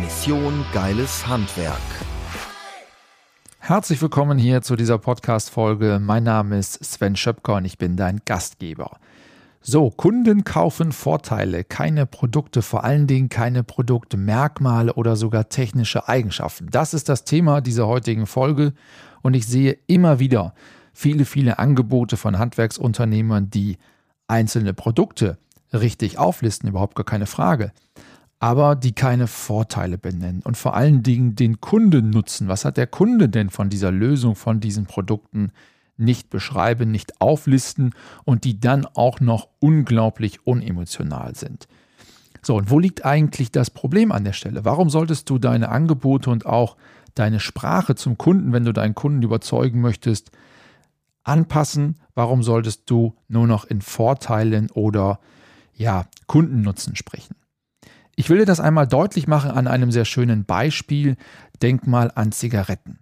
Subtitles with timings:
[0.00, 1.80] Mission Geiles Handwerk.
[3.58, 5.98] Herzlich willkommen hier zu dieser Podcast-Folge.
[6.02, 8.98] Mein Name ist Sven Schöpker und ich bin dein Gastgeber.
[9.62, 16.68] So, Kunden kaufen Vorteile, keine Produkte, vor allen Dingen keine Produktmerkmale oder sogar technische Eigenschaften.
[16.70, 18.74] Das ist das Thema dieser heutigen Folge
[19.22, 20.52] und ich sehe immer wieder
[20.92, 23.78] viele, viele Angebote von Handwerksunternehmern, die
[24.28, 25.38] einzelne Produkte
[25.72, 27.72] richtig auflisten, überhaupt gar keine Frage
[28.46, 32.46] aber die keine Vorteile benennen und vor allen Dingen den Kunden nutzen.
[32.46, 35.50] Was hat der Kunde denn von dieser Lösung, von diesen Produkten
[35.96, 37.92] nicht beschreiben, nicht auflisten
[38.24, 41.66] und die dann auch noch unglaublich unemotional sind.
[42.40, 44.64] So, und wo liegt eigentlich das Problem an der Stelle?
[44.64, 46.76] Warum solltest du deine Angebote und auch
[47.16, 50.30] deine Sprache zum Kunden, wenn du deinen Kunden überzeugen möchtest,
[51.24, 51.98] anpassen?
[52.14, 55.18] Warum solltest du nur noch in Vorteilen oder
[55.74, 57.34] ja, Kundennutzen sprechen?
[58.16, 61.16] Ich will dir das einmal deutlich machen an einem sehr schönen Beispiel.
[61.60, 62.98] Denk mal an Zigaretten.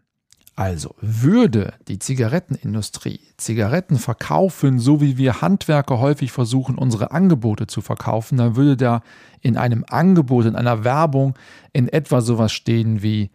[0.56, 7.80] Also würde die Zigarettenindustrie Zigaretten verkaufen, so wie wir Handwerker häufig versuchen, unsere Angebote zu
[7.80, 9.02] verkaufen, dann würde da
[9.40, 11.34] in einem Angebot, in einer Werbung
[11.72, 13.30] in etwa sowas stehen wie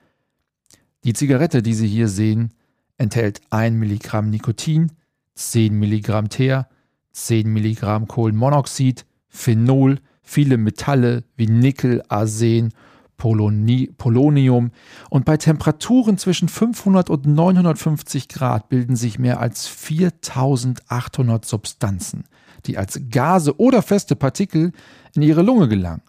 [1.03, 2.53] die Zigarette, die Sie hier sehen,
[2.97, 4.91] enthält 1 Milligramm Nikotin,
[5.35, 6.67] 10 Milligramm Teer,
[7.11, 12.72] 10 Milligramm Kohlenmonoxid, Phenol, viele Metalle wie Nickel, Arsen,
[13.17, 14.72] Poloni Polonium
[15.09, 22.23] und bei Temperaturen zwischen 500 und 950 Grad bilden sich mehr als 4800 Substanzen,
[22.66, 24.72] die als Gase oder feste Partikel
[25.16, 26.03] in ihre Lunge gelangen.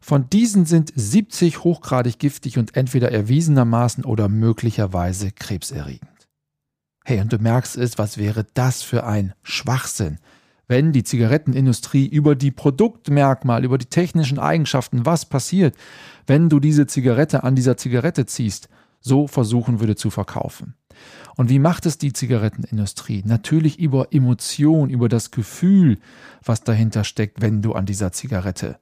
[0.00, 6.08] Von diesen sind 70 hochgradig giftig und entweder erwiesenermaßen oder möglicherweise krebserregend.
[7.04, 10.18] Hey, und du merkst es, was wäre das für ein Schwachsinn?
[10.70, 15.74] Wenn die Zigarettenindustrie über die Produktmerkmale, über die technischen Eigenschaften, was passiert,
[16.28, 18.68] wenn du diese Zigarette an dieser Zigarette ziehst,
[19.00, 20.74] so versuchen würde zu verkaufen.
[21.36, 23.24] Und wie macht es die Zigarettenindustrie?
[23.26, 25.98] Natürlich über Emotion, über das Gefühl,
[26.44, 28.78] was dahinter steckt, wenn du an dieser Zigarette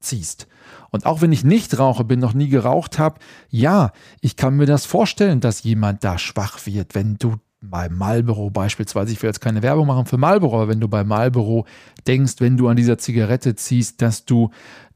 [0.00, 0.48] ziehst.
[0.90, 3.20] Und auch wenn ich nicht rauche, bin, noch nie geraucht habe,
[3.50, 8.50] ja, ich kann mir das vorstellen, dass jemand da schwach wird, wenn du bei Marlboro
[8.50, 11.66] beispielsweise, ich will jetzt keine Werbung machen für Marlboro, aber wenn du bei Marlboro
[12.06, 14.50] denkst, wenn du an dieser Zigarette ziehst, dass du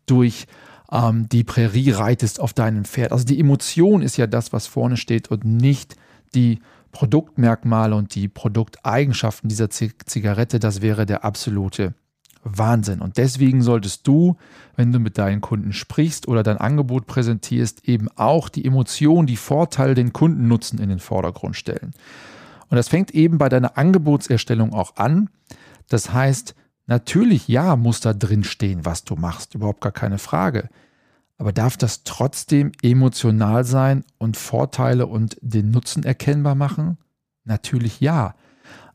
[0.07, 0.47] durch
[0.91, 3.13] ähm, die Prärie reitest auf deinem Pferd.
[3.13, 5.97] Also die Emotion ist ja das, was vorne steht und nicht
[6.35, 6.61] die
[6.93, 10.59] Produktmerkmale und die Produkteigenschaften dieser Zigarette.
[10.59, 11.95] Das wäre der absolute
[12.45, 13.01] Wahnsinn.
[13.01, 14.37] Und deswegen solltest du,
[14.77, 19.37] wenn du mit deinen Kunden sprichst oder dein Angebot präsentierst, eben auch die Emotion, die
[19.37, 21.95] Vorteile, den Kundennutzen in den Vordergrund stellen.
[22.69, 25.31] Und das fängt eben bei deiner Angebotserstellung auch an.
[25.89, 26.55] Das heißt,
[26.87, 30.69] natürlich, ja, muss da drin stehen, was du machst, überhaupt gar keine Frage.
[31.37, 36.99] Aber darf das trotzdem emotional sein und Vorteile und den Nutzen erkennbar machen?
[37.45, 38.35] Natürlich ja.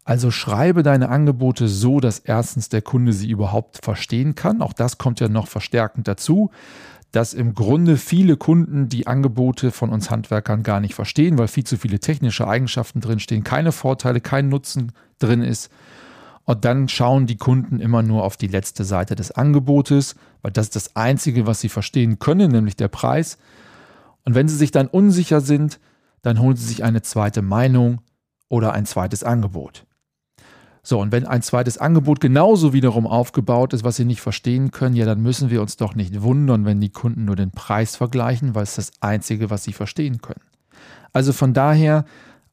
[0.06, 4.62] Also schreibe deine Angebote so, dass erstens der Kunde sie überhaupt verstehen kann.
[4.62, 6.50] Auch das kommt ja noch verstärkend dazu
[7.12, 11.64] dass im Grunde viele Kunden die Angebote von uns Handwerkern gar nicht verstehen, weil viel
[11.64, 15.72] zu viele technische Eigenschaften drinstehen, keine Vorteile, kein Nutzen drin ist.
[16.46, 20.68] Und dann schauen die Kunden immer nur auf die letzte Seite des Angebotes, weil das
[20.68, 23.38] ist das Einzige, was sie verstehen können, nämlich der Preis.
[24.26, 25.80] Und wenn sie sich dann unsicher sind,
[26.22, 28.02] dann holen sie sich eine zweite Meinung
[28.50, 29.86] oder ein zweites Angebot.
[30.82, 34.96] So, und wenn ein zweites Angebot genauso wiederum aufgebaut ist, was sie nicht verstehen können,
[34.96, 38.56] ja, dann müssen wir uns doch nicht wundern, wenn die Kunden nur den Preis vergleichen,
[38.56, 40.42] weil es das Einzige, was sie verstehen können.
[41.12, 42.06] Also von daher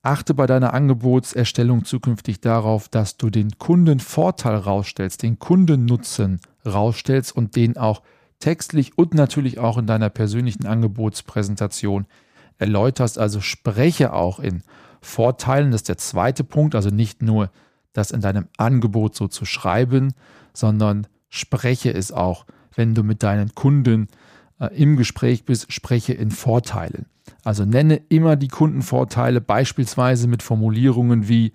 [0.02, 7.56] achte bei deiner Angebotserstellung zukünftig darauf, dass du den Kundenvorteil rausstellst, den Kundennutzen rausstellst und
[7.56, 8.02] den auch
[8.38, 12.06] textlich und natürlich auch in deiner persönlichen Angebotspräsentation
[12.58, 13.18] erläuterst.
[13.18, 14.62] Also spreche auch in
[15.00, 17.50] Vorteilen, das ist der zweite Punkt, also nicht nur
[17.96, 20.12] das in deinem Angebot so zu schreiben,
[20.52, 24.08] sondern spreche es auch, wenn du mit deinen Kunden
[24.60, 27.06] äh, im Gespräch bist, spreche in Vorteilen.
[27.42, 31.52] Also nenne immer die Kundenvorteile beispielsweise mit Formulierungen wie,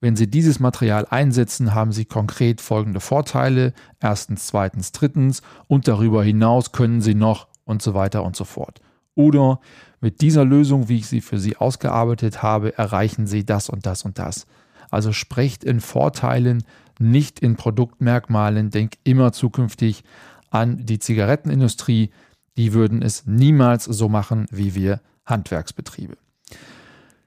[0.00, 3.72] wenn Sie dieses Material einsetzen, haben Sie konkret folgende Vorteile.
[4.00, 8.80] Erstens, zweitens, drittens und darüber hinaus können Sie noch und so weiter und so fort.
[9.14, 9.60] Oder
[10.00, 14.04] mit dieser Lösung, wie ich sie für Sie ausgearbeitet habe, erreichen Sie das und das
[14.04, 14.46] und das.
[14.90, 16.64] Also sprecht in Vorteilen,
[16.98, 18.70] nicht in Produktmerkmalen.
[18.70, 20.04] Denk immer zukünftig
[20.50, 22.10] an die Zigarettenindustrie.
[22.56, 26.16] Die würden es niemals so machen wie wir Handwerksbetriebe.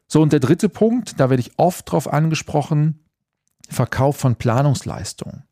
[0.08, 3.00] So, und der dritte Punkt, da werde ich oft drauf angesprochen,
[3.70, 5.44] Verkauf von Planungsleistungen.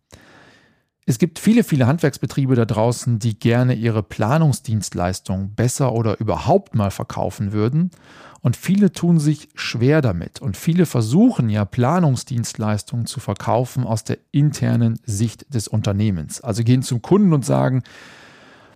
[1.06, 6.92] Es gibt viele, viele Handwerksbetriebe da draußen, die gerne ihre Planungsdienstleistungen besser oder überhaupt mal
[6.92, 7.90] verkaufen würden.
[8.42, 10.42] Und viele tun sich schwer damit.
[10.42, 16.42] Und viele versuchen ja Planungsdienstleistungen zu verkaufen aus der internen Sicht des Unternehmens.
[16.42, 17.84] Also gehen zum Kunden und sagen,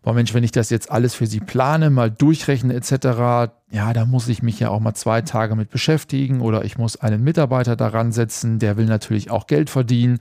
[0.03, 4.05] boah Mensch, wenn ich das jetzt alles für Sie plane, mal durchrechne etc., ja, da
[4.05, 7.75] muss ich mich ja auch mal zwei Tage mit beschäftigen oder ich muss einen Mitarbeiter
[7.75, 10.19] daran setzen, der will natürlich auch Geld verdienen.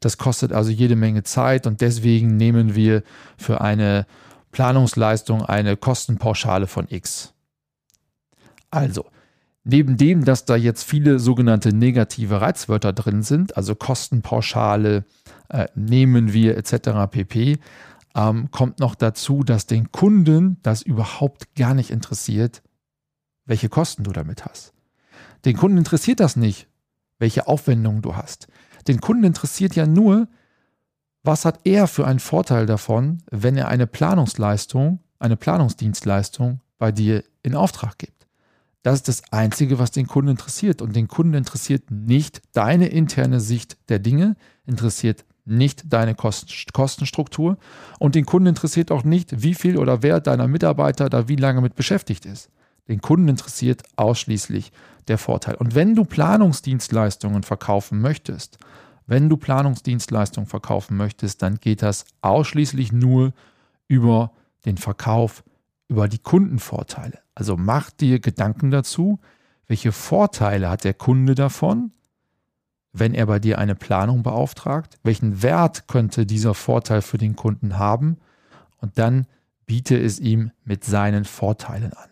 [0.00, 3.02] Das kostet also jede Menge Zeit und deswegen nehmen wir
[3.36, 4.06] für eine
[4.50, 7.34] Planungsleistung eine Kostenpauschale von X.
[8.70, 9.06] Also,
[9.64, 15.04] neben dem, dass da jetzt viele sogenannte negative Reizwörter drin sind, also Kostenpauschale,
[15.48, 17.10] äh, nehmen wir etc.
[17.10, 17.58] pp,
[18.14, 22.62] ähm, kommt noch dazu, dass den Kunden das überhaupt gar nicht interessiert,
[23.44, 24.72] welche Kosten du damit hast.
[25.44, 26.68] Den Kunden interessiert das nicht,
[27.18, 28.48] welche Aufwendungen du hast.
[28.88, 30.28] Den Kunden interessiert ja nur,
[31.22, 37.24] was hat er für einen Vorteil davon, wenn er eine Planungsleistung, eine Planungsdienstleistung bei dir
[37.42, 38.26] in Auftrag gibt.
[38.82, 40.80] Das ist das Einzige, was den Kunden interessiert.
[40.80, 47.58] Und den Kunden interessiert nicht deine interne Sicht der Dinge, interessiert nicht deine Kostenstruktur
[47.98, 51.60] und den Kunden interessiert auch nicht, wie viel oder wer deiner Mitarbeiter da wie lange
[51.60, 52.50] mit beschäftigt ist.
[52.90, 54.72] Den Kunden interessiert ausschließlich
[55.06, 55.54] der Vorteil.
[55.54, 58.58] Und wenn du Planungsdienstleistungen verkaufen möchtest,
[59.06, 63.32] wenn du Planungsdienstleistungen verkaufen möchtest, dann geht das ausschließlich nur
[63.86, 64.32] über
[64.64, 65.44] den Verkauf,
[65.88, 67.20] über die Kundenvorteile.
[67.34, 69.20] Also mach dir Gedanken dazu,
[69.68, 71.92] welche Vorteile hat der Kunde davon,
[72.92, 74.98] wenn er bei dir eine Planung beauftragt?
[75.04, 78.18] Welchen Wert könnte dieser Vorteil für den Kunden haben?
[78.78, 79.28] Und dann
[79.66, 82.09] biete es ihm mit seinen Vorteilen an.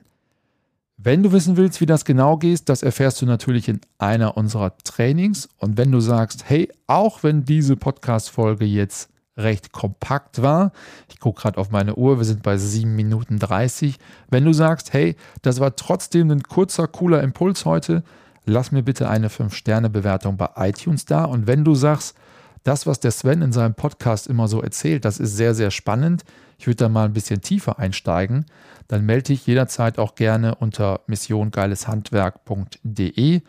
[1.08, 4.76] Wenn du wissen willst, wie das genau geht, das erfährst du natürlich in einer unserer
[4.76, 5.48] Trainings.
[5.56, 10.70] Und wenn du sagst, hey, auch wenn diese Podcast-Folge jetzt recht kompakt war,
[11.08, 13.96] ich gucke gerade auf meine Uhr, wir sind bei 7 Minuten 30.
[14.28, 18.02] Wenn du sagst, hey, das war trotzdem ein kurzer, cooler Impuls heute,
[18.44, 21.24] lass mir bitte eine 5-Sterne-Bewertung bei iTunes da.
[21.24, 22.18] Und wenn du sagst,
[22.68, 26.22] das, was der Sven in seinem Podcast immer so erzählt, das ist sehr, sehr spannend,
[26.58, 28.44] ich würde da mal ein bisschen tiefer einsteigen,
[28.88, 33.40] dann melde dich jederzeit auch gerne unter missiongeileshandwerk.de.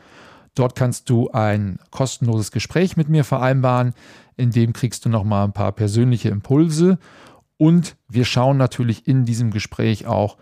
[0.56, 3.94] Dort kannst du ein kostenloses Gespräch mit mir vereinbaren,
[4.38, 6.98] in dem kriegst du nochmal ein paar persönliche Impulse
[7.58, 10.38] und wir schauen natürlich in diesem Gespräch auch,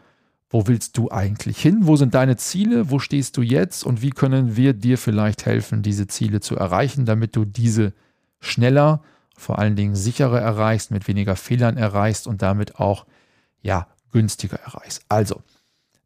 [0.51, 1.87] wo willst du eigentlich hin?
[1.87, 2.91] Wo sind deine Ziele?
[2.91, 3.83] Wo stehst du jetzt?
[3.83, 7.93] Und wie können wir dir vielleicht helfen, diese Ziele zu erreichen, damit du diese
[8.39, 9.01] schneller,
[9.35, 13.05] vor allen Dingen sicherer erreichst, mit weniger Fehlern erreichst und damit auch
[13.61, 15.03] ja, günstiger erreichst.
[15.09, 15.41] Also,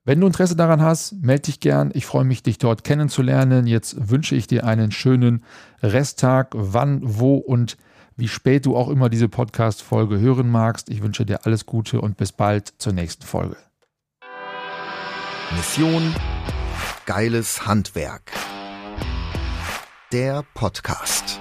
[0.03, 1.91] wenn du Interesse daran hast, melde dich gern.
[1.93, 3.67] Ich freue mich, dich dort kennenzulernen.
[3.67, 5.43] Jetzt wünsche ich dir einen schönen
[5.83, 7.77] Resttag, wann, wo und
[8.17, 10.89] wie spät du auch immer diese Podcast-Folge hören magst.
[10.89, 13.57] Ich wünsche dir alles Gute und bis bald zur nächsten Folge.
[15.55, 16.15] Mission
[17.05, 18.31] Geiles Handwerk.
[20.13, 21.40] Der Podcast.